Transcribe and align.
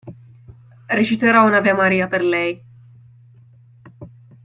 Reciterò 0.87 1.45
un'Ave 1.45 1.73
Maria 1.73 2.07
per 2.07 2.23
Lei. 2.23 2.63